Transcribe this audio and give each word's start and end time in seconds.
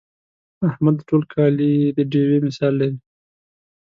احمد 0.69 0.95
د 0.99 1.01
ټول 1.09 1.23
کلي 1.33 1.73
د 1.97 1.99
ډېوې 2.11 2.37
مثال 2.47 2.73
لري. 2.81 2.97